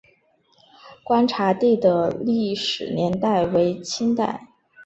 [1.03, 4.47] 观察第的历史年代为清代。